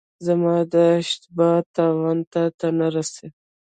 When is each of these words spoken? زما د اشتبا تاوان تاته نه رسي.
زما 0.25 0.55
د 0.73 0.73
اشتبا 1.01 1.51
تاوان 1.75 2.19
تاته 2.33 2.67
نه 2.79 2.87
رسي. 2.95 3.27